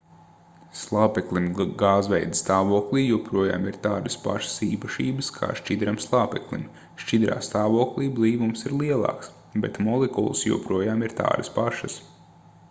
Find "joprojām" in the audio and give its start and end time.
3.03-3.67, 10.51-11.07